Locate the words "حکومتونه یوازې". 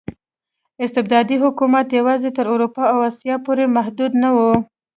1.43-2.29